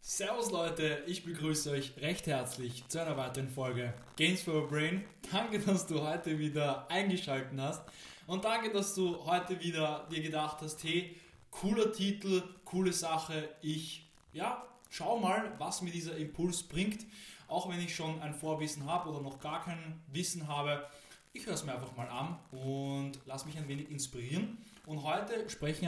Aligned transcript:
Servus 0.00 0.50
Leute, 0.50 1.02
ich 1.06 1.24
begrüße 1.24 1.70
euch 1.72 1.98
recht 1.98 2.26
herzlich 2.26 2.88
zu 2.88 3.02
einer 3.02 3.18
weiteren 3.18 3.50
Folge 3.50 3.92
Games 4.16 4.40
for 4.40 4.62
a 4.62 4.66
Brain. 4.66 5.04
Danke, 5.30 5.58
dass 5.58 5.86
du 5.86 6.00
heute 6.00 6.38
wieder 6.38 6.90
eingeschaltet 6.90 7.60
hast. 7.60 7.82
Und 8.26 8.46
danke, 8.46 8.70
dass 8.70 8.94
du 8.94 9.26
heute 9.26 9.60
wieder 9.60 10.08
dir 10.10 10.22
gedacht 10.22 10.62
hast, 10.62 10.82
hey, 10.84 11.20
cooler 11.50 11.92
Titel, 11.92 12.42
coole 12.64 12.94
Sache, 12.94 13.50
ich, 13.60 14.08
ja, 14.32 14.66
schau 14.88 15.18
mal, 15.18 15.52
was 15.58 15.82
mir 15.82 15.90
dieser 15.90 16.16
Impuls 16.16 16.62
bringt, 16.62 17.04
auch 17.48 17.68
wenn 17.68 17.80
ich 17.80 17.94
schon 17.94 18.20
ein 18.22 18.34
Vorwissen 18.34 18.86
habe 18.86 19.10
oder 19.10 19.20
noch 19.20 19.40
gar 19.40 19.64
kein 19.64 20.00
Wissen 20.08 20.48
habe. 20.48 20.86
Ich 21.32 21.46
höre 21.46 21.54
es 21.54 21.64
mir 21.64 21.74
einfach 21.74 21.94
mal 21.96 22.08
an 22.08 22.38
und 22.50 23.20
lass 23.26 23.44
mich 23.44 23.56
ein 23.58 23.68
wenig 23.68 23.90
inspirieren. 23.90 24.58
Und 24.86 25.02
heute 25.02 25.48
sprechen 25.50 25.82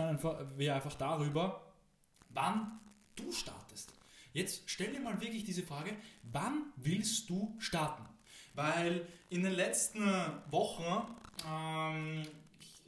wir 0.57 0.75
einfach 0.75 0.95
darüber, 0.95 1.63
wann 2.31 2.81
du 3.17 3.33
startest. 3.33 3.93
Jetzt 4.33 4.63
stell 4.67 4.93
dir 4.93 5.01
mal 5.01 5.21
wirklich 5.21 5.45
diese 5.45 5.63
Frage, 5.63 5.97
wann 6.23 6.73
willst 6.77 7.31
du 7.31 7.57
starten? 7.59 8.05
Weil 8.55 9.07
in 9.31 9.43
den 9.43 9.53
letzten 9.53 10.05
Wochen, 10.51 11.07
ähm, 11.49 12.23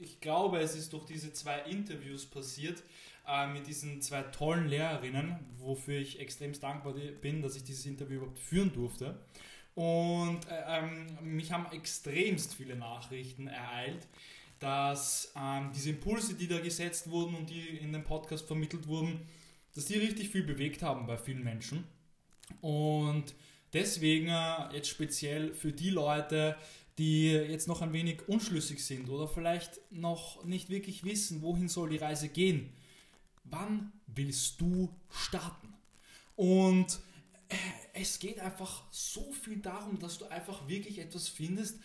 ich, 0.00 0.20
glaube, 0.20 0.58
es 0.58 0.74
ist 0.74 0.92
durch 0.92 1.04
diese 1.04 1.32
zwei 1.32 1.60
Interviews 1.60 2.26
passiert 2.26 2.82
äh, 3.26 3.46
mit 3.46 3.66
diesen 3.66 4.00
zwei 4.00 4.22
tollen 4.22 4.68
Lehrerinnen, 4.68 5.36
wofür 5.58 5.98
ich 5.98 6.20
extrem 6.20 6.52
dankbar 6.58 6.94
bin, 6.94 7.42
dass 7.42 7.56
ich 7.56 7.64
dieses 7.64 7.86
Interview 7.86 8.18
überhaupt 8.18 8.38
führen 8.38 8.72
durfte. 8.72 9.18
Und 9.74 10.40
äh, 10.48 10.62
ähm, 10.66 11.06
mich 11.22 11.52
haben 11.52 11.66
extremst 11.72 12.54
viele 12.54 12.76
Nachrichten 12.76 13.46
ereilt, 13.46 14.06
dass 14.58 15.32
ähm, 15.36 15.70
diese 15.74 15.90
Impulse, 15.90 16.34
die 16.34 16.48
da 16.48 16.58
gesetzt 16.58 17.10
wurden 17.10 17.34
und 17.34 17.48
die 17.48 17.78
in 17.78 17.92
dem 17.92 18.04
Podcast 18.04 18.46
vermittelt 18.46 18.86
wurden, 18.86 19.20
dass 19.74 19.86
die 19.86 19.98
richtig 19.98 20.28
viel 20.28 20.42
bewegt 20.42 20.82
haben 20.82 21.06
bei 21.06 21.16
vielen 21.16 21.44
Menschen. 21.44 21.84
Und 22.60 23.34
deswegen 23.72 24.28
äh, 24.28 24.74
jetzt 24.74 24.88
speziell 24.88 25.54
für 25.54 25.72
die 25.72 25.90
Leute, 25.90 26.56
die 27.00 27.30
jetzt 27.30 27.66
noch 27.66 27.80
ein 27.80 27.94
wenig 27.94 28.28
unschlüssig 28.28 28.84
sind 28.84 29.08
oder 29.08 29.26
vielleicht 29.26 29.80
noch 29.90 30.44
nicht 30.44 30.68
wirklich 30.68 31.02
wissen, 31.02 31.40
wohin 31.40 31.66
soll 31.66 31.88
die 31.88 31.96
Reise 31.96 32.28
gehen. 32.28 32.74
Wann 33.44 33.90
willst 34.06 34.60
du 34.60 34.94
starten? 35.08 35.72
Und 36.36 37.00
äh, 37.48 37.56
es 37.94 38.18
geht 38.18 38.38
einfach 38.38 38.84
so 38.90 39.32
viel 39.32 39.60
darum, 39.60 39.98
dass 39.98 40.18
du 40.18 40.26
einfach 40.26 40.68
wirklich 40.68 40.98
etwas 40.98 41.26
findest, 41.26 41.80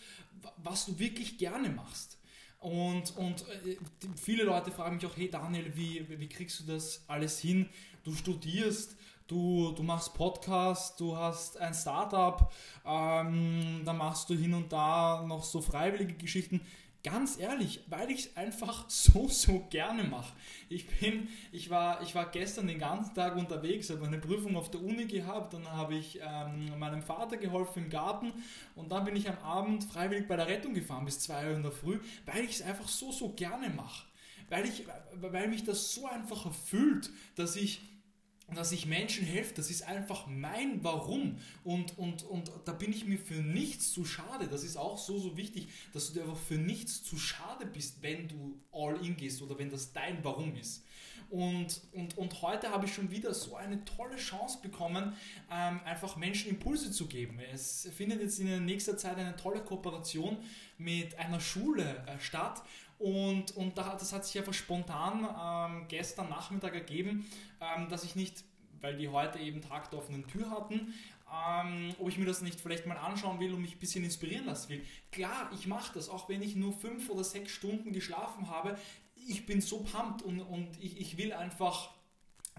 was 0.58 0.84
du 0.84 0.98
wirklich 0.98 1.38
gerne 1.38 1.70
machst. 1.70 2.18
Und, 2.58 3.16
und 3.16 3.48
äh, 3.48 3.78
viele 4.16 4.44
Leute 4.44 4.70
fragen 4.70 4.96
mich 4.96 5.06
auch, 5.06 5.16
hey 5.16 5.30
Daniel, 5.30 5.74
wie, 5.76 6.06
wie 6.10 6.28
kriegst 6.28 6.60
du 6.60 6.64
das 6.64 7.08
alles 7.08 7.38
hin? 7.38 7.70
Du 8.04 8.14
studierst, 8.14 8.96
du, 9.26 9.72
du 9.72 9.82
machst 9.82 10.14
Podcast, 10.14 10.98
du 11.00 11.16
hast 11.16 11.58
ein 11.58 11.74
Startup, 11.74 12.52
ähm, 12.84 13.82
da 13.84 13.92
machst 13.92 14.30
du 14.30 14.34
hin 14.34 14.54
und 14.54 14.72
da 14.72 15.24
noch 15.26 15.44
so 15.44 15.60
freiwillige 15.60 16.14
Geschichten. 16.14 16.60
Ganz 17.02 17.38
ehrlich, 17.38 17.84
weil 17.86 18.10
ich 18.10 18.26
es 18.26 18.36
einfach 18.36 18.84
so, 18.90 19.28
so 19.28 19.64
gerne 19.70 20.04
mache. 20.04 20.32
Ich 20.68 20.88
bin, 20.88 21.28
ich 21.52 21.70
war, 21.70 22.02
ich 22.02 22.14
war 22.14 22.30
gestern 22.30 22.66
den 22.66 22.80
ganzen 22.80 23.14
Tag 23.14 23.36
unterwegs, 23.36 23.90
habe 23.90 24.06
eine 24.06 24.18
Prüfung 24.18 24.56
auf 24.56 24.70
der 24.70 24.82
Uni 24.82 25.06
gehabt, 25.06 25.54
dann 25.54 25.70
habe 25.70 25.94
ich 25.94 26.20
ähm, 26.20 26.78
meinem 26.78 27.02
Vater 27.02 27.36
geholfen 27.36 27.84
im 27.84 27.90
Garten 27.90 28.32
und 28.74 28.90
dann 28.90 29.04
bin 29.04 29.14
ich 29.14 29.28
am 29.28 29.38
Abend 29.38 29.84
freiwillig 29.84 30.26
bei 30.26 30.36
der 30.36 30.48
Rettung 30.48 30.74
gefahren 30.74 31.04
bis 31.04 31.20
2 31.20 31.50
Uhr 31.50 31.56
in 31.56 31.62
der 31.62 31.72
Früh, 31.72 32.00
weil 32.24 32.44
ich 32.44 32.56
es 32.56 32.62
einfach 32.62 32.88
so, 32.88 33.12
so 33.12 33.30
gerne 33.30 33.70
mache. 33.70 34.06
Weil, 34.48 34.64
ich, 34.64 34.84
weil 35.14 35.48
mich 35.48 35.64
das 35.64 35.92
so 35.92 36.06
einfach 36.06 36.46
erfüllt, 36.46 37.10
dass 37.34 37.56
ich 37.56 37.80
dass 38.54 38.70
ich 38.72 38.86
Menschen 38.86 39.26
helfe, 39.26 39.54
das 39.54 39.70
ist 39.70 39.82
einfach 39.82 40.26
mein 40.26 40.84
Warum. 40.84 41.38
Und, 41.64 41.98
und, 41.98 42.22
und 42.22 42.50
da 42.64 42.72
bin 42.72 42.92
ich 42.92 43.04
mir 43.04 43.18
für 43.18 43.42
nichts 43.42 43.90
zu 43.92 44.04
schade. 44.04 44.46
Das 44.48 44.62
ist 44.62 44.76
auch 44.76 44.98
so, 44.98 45.18
so 45.18 45.36
wichtig, 45.36 45.68
dass 45.92 46.08
du 46.08 46.14
dir 46.14 46.22
einfach 46.22 46.38
für 46.38 46.54
nichts 46.54 47.02
zu 47.02 47.18
schade 47.18 47.66
bist, 47.66 48.02
wenn 48.02 48.28
du 48.28 48.60
all 48.72 49.04
in 49.04 49.16
gehst 49.16 49.42
oder 49.42 49.58
wenn 49.58 49.70
das 49.70 49.92
dein 49.92 50.22
Warum 50.22 50.54
ist. 50.54 50.84
Und, 51.28 51.80
und, 51.92 52.16
und 52.16 52.40
heute 52.42 52.70
habe 52.70 52.86
ich 52.86 52.94
schon 52.94 53.10
wieder 53.10 53.34
so 53.34 53.56
eine 53.56 53.84
tolle 53.84 54.16
Chance 54.16 54.58
bekommen, 54.62 55.12
ähm, 55.50 55.80
einfach 55.84 56.16
Menschen 56.16 56.50
Impulse 56.50 56.92
zu 56.92 57.06
geben. 57.06 57.40
Es 57.52 57.88
findet 57.96 58.20
jetzt 58.20 58.38
in 58.38 58.46
der 58.46 58.60
nächsten 58.60 58.96
Zeit 58.96 59.16
eine 59.16 59.34
tolle 59.34 59.60
Kooperation 59.60 60.36
mit 60.78 61.18
einer 61.18 61.40
Schule 61.40 62.04
äh, 62.06 62.20
statt 62.20 62.62
und, 62.98 63.54
und 63.56 63.76
das 63.76 64.12
hat 64.12 64.24
sich 64.24 64.38
einfach 64.38 64.54
spontan 64.54 65.28
ähm, 65.40 65.88
gestern 65.88 66.28
Nachmittag 66.28 66.74
ergeben, 66.74 67.26
ähm, 67.60 67.88
dass 67.88 68.04
ich 68.04 68.16
nicht, 68.16 68.44
weil 68.80 68.96
die 68.96 69.08
heute 69.08 69.38
eben 69.38 69.60
Tag 69.60 69.90
der 69.90 69.98
offenen 69.98 70.26
Tür 70.26 70.50
hatten, 70.50 70.94
ähm, 71.30 71.94
ob 71.98 72.08
ich 72.08 72.18
mir 72.18 72.24
das 72.24 72.40
nicht 72.40 72.60
vielleicht 72.60 72.86
mal 72.86 72.96
anschauen 72.96 73.40
will 73.40 73.52
und 73.52 73.62
mich 73.62 73.74
ein 73.74 73.78
bisschen 73.78 74.04
inspirieren 74.04 74.46
lassen 74.46 74.70
will. 74.70 74.84
Klar, 75.12 75.50
ich 75.54 75.66
mache 75.66 75.92
das, 75.94 76.08
auch 76.08 76.28
wenn 76.28 76.40
ich 76.42 76.56
nur 76.56 76.72
fünf 76.72 77.10
oder 77.10 77.24
sechs 77.24 77.52
Stunden 77.52 77.92
geschlafen 77.92 78.48
habe. 78.48 78.78
Ich 79.28 79.44
bin 79.44 79.60
so 79.60 79.80
pumped 79.80 80.22
und, 80.22 80.40
und 80.40 80.68
ich, 80.80 81.00
ich 81.00 81.18
will 81.18 81.32
einfach 81.32 81.90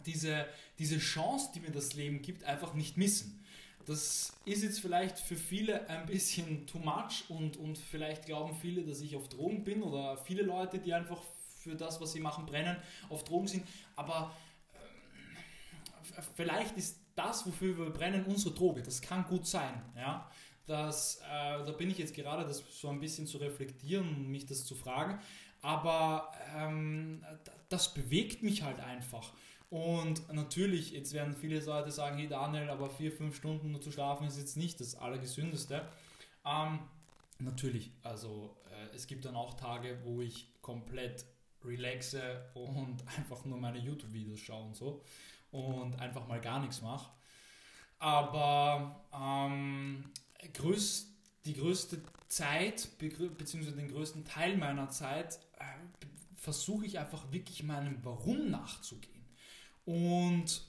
diese, 0.05 0.45
diese 0.79 0.99
Chance, 0.99 1.51
die 1.55 1.61
mir 1.61 1.71
das 1.71 1.93
Leben 1.93 2.21
gibt, 2.21 2.43
einfach 2.43 2.73
nicht 2.73 2.97
missen. 2.97 3.43
Das 3.87 4.33
ist 4.43 4.63
jetzt 4.63 4.81
vielleicht 4.81 5.17
für 5.17 5.37
viele 5.37 5.89
ein 5.89 6.05
bisschen 6.05 6.67
too 6.67 6.79
much 6.79 7.23
und, 7.29 7.55
und 7.55 7.77
vielleicht 7.77 8.25
glauben 8.25 8.53
viele, 8.53 8.83
dass 8.83 8.99
ich 8.99 9.15
auf 9.15 9.29
Drogen 9.29 9.63
bin 9.63 9.81
oder 9.81 10.17
viele 10.17 10.43
Leute, 10.43 10.77
die 10.77 10.93
einfach 10.93 11.21
für 11.61 11.73
das, 11.73 12.01
was 12.01 12.11
sie 12.11 12.19
machen, 12.19 12.45
brennen, 12.45 12.75
auf 13.07 13.23
Drogen 13.23 13.47
sind. 13.47 13.65
Aber 13.95 14.35
äh, 14.73 16.21
vielleicht 16.35 16.75
ist 16.75 16.99
das, 17.15 17.45
wofür 17.45 17.77
wir 17.77 17.89
brennen, 17.89 18.25
unsere 18.25 18.53
Droge. 18.53 18.83
Das 18.83 19.01
kann 19.01 19.23
gut 19.23 19.47
sein. 19.47 19.81
Ja? 19.95 20.29
Das, 20.65 21.21
äh, 21.21 21.65
da 21.65 21.71
bin 21.71 21.89
ich 21.89 21.97
jetzt 21.97 22.13
gerade, 22.13 22.43
das 22.43 22.61
so 22.69 22.89
ein 22.89 22.99
bisschen 22.99 23.25
zu 23.25 23.37
reflektieren 23.37 24.09
und 24.09 24.27
mich 24.27 24.45
das 24.45 24.65
zu 24.65 24.75
fragen. 24.75 25.17
Aber 25.61 26.33
ähm, 26.57 27.25
das 27.69 27.93
bewegt 27.93 28.43
mich 28.43 28.63
halt 28.63 28.81
einfach. 28.81 29.33
Und 29.69 30.31
natürlich, 30.31 30.91
jetzt 30.91 31.13
werden 31.13 31.35
viele 31.35 31.59
Leute 31.59 31.91
sagen, 31.91 32.17
hey 32.17 32.27
Daniel, 32.27 32.69
aber 32.69 32.89
vier, 32.89 33.11
fünf 33.11 33.35
Stunden 33.35 33.71
nur 33.71 33.81
zu 33.81 33.91
schlafen 33.91 34.25
ist 34.27 34.37
jetzt 34.37 34.55
nicht 34.55 34.79
das 34.79 34.95
Allergesündeste. 34.95 35.85
Ähm, 36.45 36.79
natürlich, 37.39 37.91
also 38.01 38.55
äh, 38.71 38.95
es 38.95 39.07
gibt 39.07 39.25
dann 39.25 39.35
auch 39.35 39.55
Tage, 39.55 39.99
wo 40.03 40.21
ich 40.21 40.53
komplett 40.61 41.25
relaxe 41.63 42.49
und 42.53 43.03
einfach 43.17 43.43
nur 43.45 43.57
meine 43.57 43.79
YouTube-Videos 43.79 44.39
schaue 44.39 44.67
und 44.67 44.75
so 44.75 45.03
und 45.51 45.99
einfach 45.99 46.27
mal 46.27 46.39
gar 46.39 46.61
nichts 46.61 46.81
mache. 46.81 47.11
Aber 47.99 49.05
ähm, 49.13 50.11
größt, 50.53 51.09
die 51.45 51.53
größte 51.55 52.01
Zeit, 52.27 52.89
beziehungsweise 52.99 53.75
den 53.75 53.89
größten 53.89 54.23
Teil 54.23 54.55
meiner 54.57 54.89
Zeit, 54.89 55.39
äh, 55.59 55.63
versuche 56.35 56.85
ich 56.85 56.99
einfach 56.99 57.31
wirklich 57.31 57.63
meinem 57.63 57.97
Warum 58.03 58.49
nachzugehen. 58.51 59.16
Und 59.87 60.63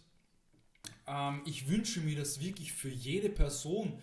ähm, 1.08 1.42
ich 1.44 1.68
wünsche 1.68 2.00
mir 2.00 2.16
das 2.16 2.40
wirklich 2.40 2.72
für 2.72 2.88
jede 2.88 3.28
Person, 3.28 3.98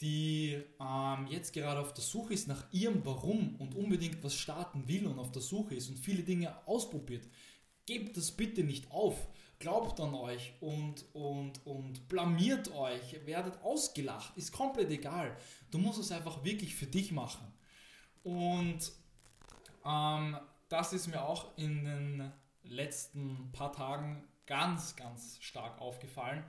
die 0.00 0.60
ähm, 0.80 1.26
jetzt 1.30 1.52
gerade 1.52 1.80
auf 1.80 1.94
der 1.94 2.02
Suche 2.02 2.34
ist 2.34 2.48
nach 2.48 2.64
ihrem 2.72 3.06
Warum 3.06 3.54
und 3.60 3.76
unbedingt 3.76 4.24
was 4.24 4.34
starten 4.34 4.88
will 4.88 5.06
und 5.06 5.20
auf 5.20 5.30
der 5.30 5.40
Suche 5.40 5.76
ist 5.76 5.88
und 5.88 5.98
viele 5.98 6.24
Dinge 6.24 6.52
ausprobiert. 6.66 7.28
Gebt 7.86 8.16
das 8.16 8.32
bitte 8.32 8.64
nicht 8.64 8.90
auf. 8.90 9.28
Glaubt 9.60 10.00
an 10.00 10.14
euch 10.14 10.54
und, 10.60 11.04
und, 11.14 11.64
und 11.64 12.08
blamiert 12.08 12.74
euch, 12.74 13.24
werdet 13.24 13.62
ausgelacht, 13.62 14.36
ist 14.36 14.52
komplett 14.52 14.90
egal. 14.90 15.36
Du 15.70 15.78
musst 15.78 16.00
es 16.00 16.10
einfach 16.10 16.42
wirklich 16.44 16.74
für 16.74 16.86
dich 16.86 17.12
machen. 17.12 17.46
Und 18.24 18.92
ähm, 19.84 20.36
das 20.68 20.92
ist 20.92 21.06
mir 21.06 21.24
auch 21.24 21.56
in 21.56 21.84
den 21.84 22.32
letzten 22.64 23.52
paar 23.52 23.72
Tagen 23.72 24.24
ganz, 24.46 24.96
ganz 24.96 25.38
stark 25.40 25.80
aufgefallen. 25.80 26.44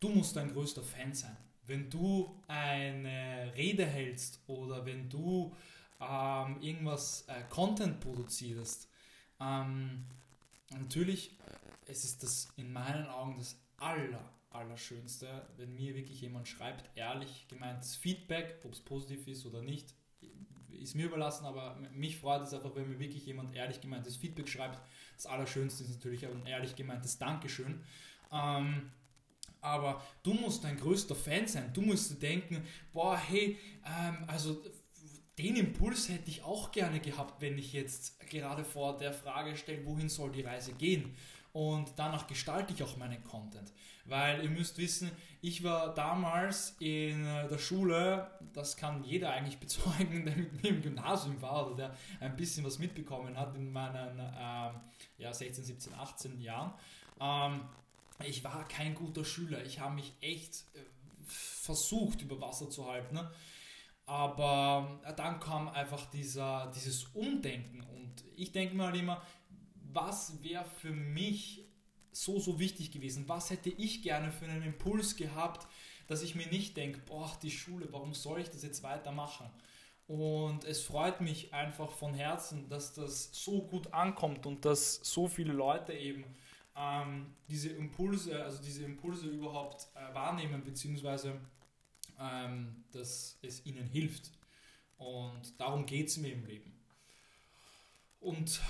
Du 0.00 0.08
musst 0.08 0.36
dein 0.36 0.52
größter 0.52 0.82
Fan 0.82 1.14
sein. 1.14 1.36
Wenn 1.66 1.88
du 1.88 2.42
eine 2.46 3.52
Rede 3.56 3.86
hältst 3.86 4.40
oder 4.46 4.84
wenn 4.84 5.08
du 5.08 5.54
ähm, 6.00 6.60
irgendwas 6.60 7.24
äh, 7.28 7.42
Content 7.48 8.00
produzierst, 8.00 8.88
ähm, 9.40 10.04
natürlich, 10.70 11.32
äh, 11.40 11.90
es 11.90 12.04
ist 12.04 12.22
das 12.22 12.48
in 12.56 12.72
meinen 12.72 13.06
Augen 13.06 13.38
das 13.38 13.56
aller, 13.78 14.30
Allerschönste, 14.50 15.46
wenn 15.56 15.74
mir 15.74 15.94
wirklich 15.94 16.20
jemand 16.20 16.46
schreibt, 16.48 16.96
ehrlich 16.96 17.46
gemeintes 17.48 17.96
Feedback, 17.96 18.60
ob 18.64 18.72
es 18.72 18.80
positiv 18.80 19.26
ist 19.26 19.46
oder 19.46 19.62
nicht, 19.62 19.94
ist 20.84 20.94
mir 20.94 21.06
überlassen, 21.06 21.44
aber 21.46 21.76
mich 21.92 22.18
freut 22.18 22.42
es 22.42 22.54
einfach, 22.54 22.74
wenn 22.74 22.88
mir 22.88 22.98
wirklich 22.98 23.26
jemand 23.26 23.54
ehrlich 23.54 23.80
gemeintes 23.80 24.16
Feedback 24.16 24.48
schreibt. 24.48 24.80
Das 25.16 25.26
Allerschönste 25.26 25.82
ist 25.82 25.90
natürlich 25.90 26.26
ein 26.26 26.46
ehrlich 26.46 26.76
gemeintes 26.76 27.18
Dankeschön. 27.18 27.80
Ähm, 28.32 28.90
aber 29.60 30.02
du 30.22 30.34
musst 30.34 30.62
dein 30.64 30.76
größter 30.76 31.14
Fan 31.14 31.46
sein. 31.46 31.72
Du 31.72 31.80
musst 31.80 32.22
denken, 32.22 32.62
boah, 32.92 33.16
hey, 33.16 33.58
ähm, 33.86 34.24
also 34.26 34.62
den 35.38 35.56
Impuls 35.56 36.08
hätte 36.08 36.30
ich 36.30 36.42
auch 36.42 36.70
gerne 36.70 37.00
gehabt, 37.00 37.40
wenn 37.40 37.58
ich 37.58 37.72
jetzt 37.72 38.20
gerade 38.28 38.64
vor 38.64 38.98
der 38.98 39.12
Frage 39.12 39.56
stelle, 39.56 39.84
wohin 39.84 40.08
soll 40.08 40.30
die 40.30 40.42
Reise 40.42 40.74
gehen? 40.74 41.16
Und 41.54 41.92
danach 41.94 42.26
gestalte 42.26 42.74
ich 42.74 42.82
auch 42.82 42.96
meinen 42.96 43.22
Content. 43.22 43.72
Weil 44.06 44.42
ihr 44.42 44.50
müsst 44.50 44.76
wissen, 44.76 45.12
ich 45.40 45.62
war 45.62 45.94
damals 45.94 46.74
in 46.80 47.22
der 47.22 47.58
Schule, 47.58 48.28
das 48.52 48.76
kann 48.76 49.04
jeder 49.04 49.30
eigentlich 49.30 49.58
bezeugen, 49.60 50.24
der 50.24 50.34
mit 50.34 50.60
mir 50.60 50.70
im 50.70 50.82
Gymnasium 50.82 51.40
war 51.40 51.68
oder 51.68 51.76
der 51.76 51.96
ein 52.18 52.34
bisschen 52.34 52.64
was 52.64 52.80
mitbekommen 52.80 53.38
hat 53.38 53.54
in 53.54 53.72
meinen 53.72 54.18
ähm, 54.18 54.80
ja, 55.16 55.32
16, 55.32 55.62
17, 55.62 55.94
18 55.94 56.40
Jahren. 56.40 56.74
Ähm, 57.20 57.60
ich 58.24 58.42
war 58.42 58.66
kein 58.66 58.96
guter 58.96 59.24
Schüler. 59.24 59.64
Ich 59.64 59.78
habe 59.78 59.94
mich 59.94 60.12
echt 60.20 60.64
äh, 60.74 60.80
versucht, 61.24 62.20
über 62.22 62.40
Wasser 62.40 62.68
zu 62.68 62.90
halten. 62.90 63.20
Aber 64.06 65.00
äh, 65.04 65.14
dann 65.14 65.38
kam 65.38 65.68
einfach 65.68 66.10
dieser, 66.10 66.72
dieses 66.74 67.04
Umdenken 67.14 67.80
und 67.80 68.24
ich 68.34 68.50
denke 68.50 68.74
mir 68.74 68.86
halt 68.86 68.96
immer, 68.96 69.22
was 69.94 70.42
wäre 70.42 70.64
für 70.64 70.92
mich 70.92 71.64
so, 72.12 72.38
so 72.38 72.58
wichtig 72.58 72.90
gewesen? 72.92 73.28
Was 73.28 73.50
hätte 73.50 73.70
ich 73.70 74.02
gerne 74.02 74.30
für 74.30 74.46
einen 74.46 74.62
Impuls 74.62 75.16
gehabt, 75.16 75.66
dass 76.06 76.22
ich 76.22 76.34
mir 76.34 76.46
nicht 76.48 76.76
denke, 76.76 77.00
boah, 77.06 77.30
die 77.42 77.50
Schule, 77.50 77.88
warum 77.90 78.14
soll 78.14 78.40
ich 78.40 78.50
das 78.50 78.62
jetzt 78.62 78.82
weitermachen? 78.82 79.48
Und 80.06 80.64
es 80.64 80.82
freut 80.82 81.20
mich 81.20 81.54
einfach 81.54 81.90
von 81.90 82.12
Herzen, 82.12 82.68
dass 82.68 82.92
das 82.92 83.30
so 83.32 83.62
gut 83.62 83.92
ankommt 83.94 84.44
und 84.44 84.64
dass 84.64 84.96
so 84.96 85.28
viele 85.28 85.54
Leute 85.54 85.94
eben 85.94 86.24
ähm, 86.76 87.34
diese 87.48 87.70
Impulse, 87.70 88.42
also 88.42 88.62
diese 88.62 88.84
Impulse 88.84 89.28
überhaupt 89.28 89.88
äh, 89.94 90.14
wahrnehmen, 90.14 90.62
beziehungsweise 90.62 91.40
ähm, 92.20 92.84
dass 92.92 93.38
es 93.42 93.64
ihnen 93.64 93.86
hilft. 93.86 94.30
Und 94.98 95.58
darum 95.58 95.86
geht 95.86 96.08
es 96.08 96.18
mir 96.18 96.32
im 96.32 96.44
Leben. 96.44 96.72
Und 98.20 98.60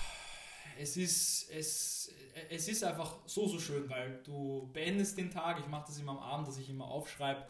es 0.78 0.96
ist, 0.96 1.50
es, 1.50 2.12
es 2.50 2.68
ist 2.68 2.84
einfach 2.84 3.18
so, 3.26 3.46
so 3.46 3.58
schön, 3.58 3.88
weil 3.88 4.20
du 4.24 4.68
beendest 4.72 5.16
den 5.18 5.30
Tag, 5.30 5.58
ich 5.60 5.66
mache 5.66 5.86
das 5.86 5.98
immer 5.98 6.12
am 6.12 6.18
Abend, 6.18 6.48
dass 6.48 6.58
ich 6.58 6.68
immer 6.68 6.86
aufschreibe, 6.86 7.46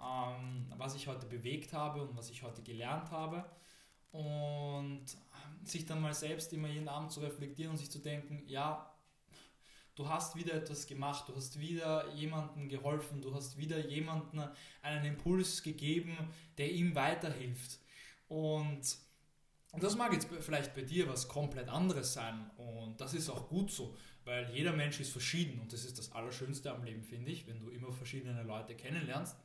ähm, 0.00 0.66
was 0.76 0.94
ich 0.94 1.06
heute 1.06 1.26
bewegt 1.26 1.72
habe 1.72 2.02
und 2.02 2.16
was 2.16 2.30
ich 2.30 2.42
heute 2.42 2.62
gelernt 2.62 3.10
habe. 3.10 3.44
Und 4.10 5.04
sich 5.64 5.86
dann 5.86 6.00
mal 6.00 6.14
selbst 6.14 6.52
immer 6.52 6.68
jeden 6.68 6.88
Abend 6.88 7.12
zu 7.12 7.20
reflektieren 7.20 7.72
und 7.72 7.76
sich 7.78 7.90
zu 7.90 7.98
denken, 7.98 8.42
ja, 8.46 8.90
du 9.94 10.08
hast 10.08 10.36
wieder 10.36 10.54
etwas 10.54 10.86
gemacht, 10.86 11.28
du 11.28 11.36
hast 11.36 11.58
wieder 11.58 12.08
jemandem 12.14 12.68
geholfen, 12.68 13.20
du 13.20 13.34
hast 13.34 13.58
wieder 13.58 13.78
jemandem 13.86 14.44
einen 14.82 15.04
Impuls 15.04 15.62
gegeben, 15.62 16.16
der 16.56 16.70
ihm 16.72 16.94
weiterhilft. 16.94 17.80
Und 18.28 18.80
das 19.76 19.96
mag 19.96 20.12
jetzt 20.12 20.28
vielleicht 20.40 20.74
bei 20.74 20.82
dir 20.82 21.08
was 21.08 21.28
komplett 21.28 21.68
anderes 21.68 22.14
sein 22.14 22.50
und 22.56 23.00
das 23.00 23.14
ist 23.14 23.28
auch 23.28 23.48
gut 23.48 23.70
so, 23.70 23.96
weil 24.24 24.50
jeder 24.50 24.72
Mensch 24.72 24.98
ist 25.00 25.12
verschieden 25.12 25.60
und 25.60 25.72
das 25.72 25.84
ist 25.84 25.98
das 25.98 26.12
Allerschönste 26.12 26.72
am 26.72 26.84
Leben, 26.84 27.02
finde 27.02 27.30
ich, 27.30 27.46
wenn 27.46 27.60
du 27.60 27.68
immer 27.68 27.92
verschiedene 27.92 28.42
Leute 28.42 28.74
kennenlernst. 28.74 29.36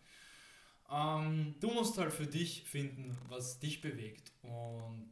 Ähm, 0.92 1.56
du 1.60 1.72
musst 1.72 1.98
halt 1.98 2.14
für 2.14 2.28
dich 2.28 2.64
finden, 2.64 3.18
was 3.28 3.60
dich 3.60 3.82
bewegt 3.82 4.32
und 4.44 5.10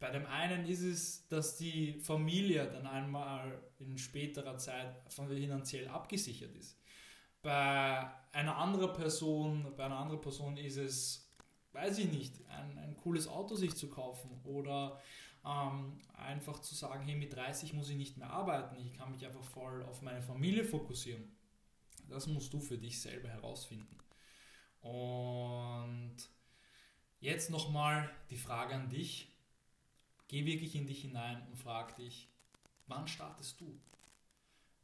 bei 0.00 0.10
dem 0.10 0.26
einen 0.26 0.66
ist 0.66 0.80
es, 0.80 1.28
dass 1.28 1.56
die 1.58 2.00
Familie 2.00 2.66
dann 2.66 2.86
einmal 2.86 3.60
in 3.78 3.98
späterer 3.98 4.56
Zeit 4.56 4.96
finanziell 5.08 5.88
abgesichert 5.88 6.56
ist. 6.56 6.78
Bei 7.42 8.10
einer 8.32 8.56
anderen 8.56 8.94
Person, 8.94 9.74
bei 9.76 9.84
einer 9.84 9.98
anderen 9.98 10.20
Person 10.20 10.56
ist 10.56 10.78
es, 10.78 11.29
weiß 11.72 11.98
ich 11.98 12.10
nicht, 12.10 12.34
ein, 12.48 12.78
ein 12.78 12.96
cooles 12.96 13.28
Auto 13.28 13.54
sich 13.54 13.74
zu 13.74 13.88
kaufen 13.88 14.30
oder 14.44 15.00
ähm, 15.44 15.98
einfach 16.16 16.60
zu 16.60 16.74
sagen, 16.74 17.04
hey, 17.04 17.16
mit 17.16 17.34
30 17.34 17.72
muss 17.72 17.90
ich 17.90 17.96
nicht 17.96 18.16
mehr 18.16 18.30
arbeiten, 18.30 18.76
ich 18.76 18.92
kann 18.94 19.10
mich 19.10 19.24
einfach 19.24 19.44
voll 19.44 19.82
auf 19.84 20.02
meine 20.02 20.22
Familie 20.22 20.64
fokussieren. 20.64 21.24
Das 22.08 22.26
musst 22.26 22.52
du 22.52 22.60
für 22.60 22.76
dich 22.76 23.00
selber 23.00 23.28
herausfinden. 23.28 23.96
Und 24.80 26.16
jetzt 27.20 27.50
nochmal 27.50 28.10
die 28.30 28.36
Frage 28.36 28.74
an 28.74 28.88
dich 28.88 29.30
Geh 30.30 30.46
wirklich 30.46 30.76
in 30.76 30.86
dich 30.86 31.00
hinein 31.00 31.44
und 31.48 31.56
frag 31.56 31.96
dich, 31.96 32.28
wann 32.86 33.08
startest 33.08 33.60
du? 33.60 33.76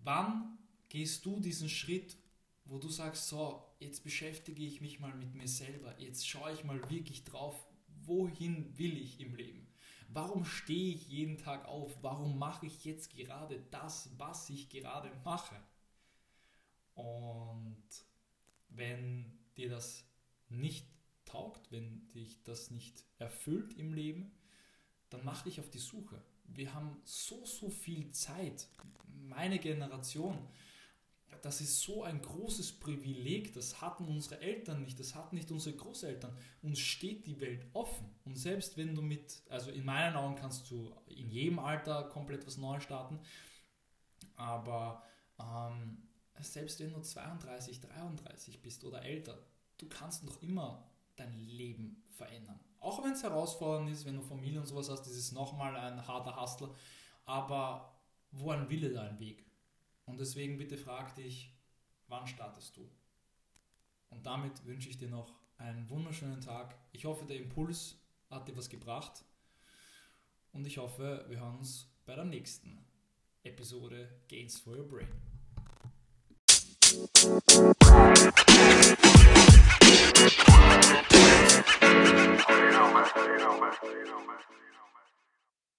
Wann 0.00 0.58
gehst 0.88 1.24
du 1.24 1.38
diesen 1.38 1.68
Schritt, 1.68 2.16
wo 2.66 2.78
du 2.78 2.88
sagst, 2.88 3.28
so, 3.28 3.62
jetzt 3.80 4.02
beschäftige 4.04 4.64
ich 4.64 4.80
mich 4.80 5.00
mal 5.00 5.14
mit 5.14 5.34
mir 5.34 5.48
selber, 5.48 5.98
jetzt 6.00 6.28
schaue 6.28 6.52
ich 6.52 6.64
mal 6.64 6.90
wirklich 6.90 7.24
drauf, 7.24 7.66
wohin 8.04 8.76
will 8.78 8.96
ich 8.96 9.20
im 9.20 9.34
Leben? 9.34 9.66
Warum 10.08 10.44
stehe 10.44 10.94
ich 10.94 11.08
jeden 11.08 11.38
Tag 11.38 11.66
auf? 11.66 11.96
Warum 12.02 12.38
mache 12.38 12.66
ich 12.66 12.84
jetzt 12.84 13.10
gerade 13.10 13.60
das, 13.70 14.10
was 14.18 14.48
ich 14.50 14.68
gerade 14.68 15.10
mache? 15.24 15.56
Und 16.94 17.84
wenn 18.69 19.38
dir 19.56 19.69
das 19.69 20.04
nicht 20.48 20.86
taugt, 21.24 21.70
wenn 21.72 22.08
dich 22.08 22.42
das 22.44 22.70
nicht 22.70 23.04
erfüllt 23.19 23.74
im 23.74 23.92
Leben, 23.92 24.32
dann 25.10 25.24
mach 25.24 25.42
dich 25.42 25.60
auf 25.60 25.70
die 25.70 25.78
Suche. 25.78 26.22
Wir 26.44 26.72
haben 26.72 27.00
so, 27.04 27.44
so 27.44 27.69
viel 27.69 28.10
Zeit. 28.12 28.69
Meine 29.06 29.58
Generation, 29.58 30.38
das 31.42 31.60
ist 31.60 31.80
so 31.80 32.02
ein 32.02 32.20
großes 32.20 32.72
Privileg, 32.80 33.52
das 33.52 33.80
hatten 33.80 34.06
unsere 34.06 34.40
Eltern 34.40 34.82
nicht, 34.82 34.98
das 34.98 35.14
hatten 35.14 35.36
nicht 35.36 35.50
unsere 35.50 35.76
Großeltern. 35.76 36.36
Uns 36.62 36.78
steht 36.78 37.26
die 37.26 37.40
Welt 37.40 37.66
offen. 37.72 38.08
Und 38.24 38.36
selbst 38.36 38.76
wenn 38.76 38.94
du 38.94 39.02
mit, 39.02 39.42
also 39.48 39.70
in 39.70 39.84
meinen 39.84 40.16
Augen 40.16 40.36
kannst 40.36 40.70
du 40.70 40.94
in 41.06 41.30
jedem 41.30 41.58
Alter 41.58 42.04
komplett 42.04 42.46
was 42.46 42.56
Neues 42.56 42.82
starten, 42.82 43.20
aber 44.36 45.02
ähm, 45.38 46.02
selbst 46.40 46.80
wenn 46.80 46.92
du 46.92 47.00
32, 47.00 47.80
33 47.80 48.62
bist 48.62 48.84
oder 48.84 49.02
älter, 49.02 49.38
du 49.78 49.88
kannst 49.88 50.24
noch 50.24 50.42
immer 50.42 50.90
dein 51.16 51.34
Leben 51.34 52.02
verändern. 52.10 52.60
Auch 52.78 53.02
wenn 53.02 53.12
es 53.12 53.22
herausfordernd 53.22 53.90
ist, 53.90 54.04
wenn 54.04 54.16
du 54.16 54.22
Familie 54.22 54.60
und 54.60 54.66
sowas 54.66 54.90
hast, 54.90 55.06
ist 55.06 55.16
es 55.16 55.32
nochmal 55.32 55.74
ein 55.76 56.06
harter 56.06 56.40
Hustle. 56.40 56.70
Aber 57.24 57.96
wo 58.30 58.50
ein 58.50 58.68
Wille, 58.68 58.90
da 58.90 59.02
ein 59.02 59.18
Weg. 59.18 59.45
Und 60.06 60.20
deswegen 60.20 60.56
bitte 60.56 60.76
frag 60.76 61.14
dich, 61.17 61.53
wann 62.06 62.26
startest 62.26 62.76
du? 62.76 62.88
Und 64.08 64.25
damit 64.25 64.64
wünsche 64.64 64.88
ich 64.88 64.99
dir 64.99 65.08
noch 65.08 65.35
einen 65.58 65.88
wunderschönen 65.91 66.41
Tag. 66.41 66.76
Ich 66.93 67.05
hoffe, 67.05 67.26
der 67.26 67.37
Impuls 67.37 67.97
hat 68.31 68.47
dir 68.47 68.56
was 68.56 68.69
gebracht. 68.69 69.25
Und 70.53 70.65
ich 70.65 70.79
hoffe, 70.79 71.25
wir 71.29 71.41
hören 71.41 71.58
uns 71.58 71.93
bei 72.06 72.15
der 72.15 72.25
nächsten 72.25 72.86
Episode 73.43 74.08
Gains 74.29 74.58
for 74.60 74.77
Your 74.77 74.89
Brain. 74.89 75.08